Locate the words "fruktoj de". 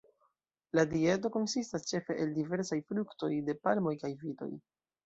2.89-3.61